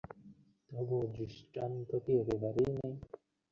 তবু, 0.71 0.97
দৃষ্টান্ত 1.15 1.89
কি 2.03 2.11
একেবারেই 2.21 2.69
নেই? 2.77 2.93